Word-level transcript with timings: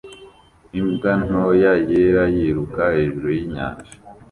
Imbwa 0.79 1.11
ntoya 1.23 1.73
yera 1.89 2.23
yiruka 2.35 2.81
hejuru 2.97 3.27
yinyanja 3.37 3.91